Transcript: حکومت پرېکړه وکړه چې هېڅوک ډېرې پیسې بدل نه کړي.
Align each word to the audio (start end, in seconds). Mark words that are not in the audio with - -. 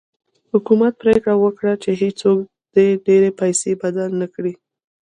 حکومت 0.53 0.93
پرېکړه 1.01 1.35
وکړه 1.39 1.73
چې 1.83 1.89
هېڅوک 2.01 2.37
ډېرې 3.07 3.29
پیسې 3.39 3.71
بدل 3.81 4.09
نه 4.21 4.27
کړي. 4.33 4.53